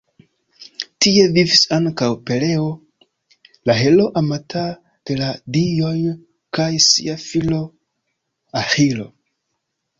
[1.05, 2.63] Tie vivis ankaŭ Peleo,
[3.71, 4.65] la heroo amata
[5.11, 5.95] de la dioj,
[6.59, 7.65] kaj sia filo
[8.67, 9.11] Aĥilo.